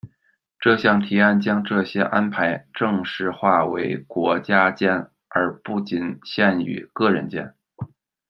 [0.59, 7.53] 这项提案将这些安排正式化为国家间而不仅限于个人间。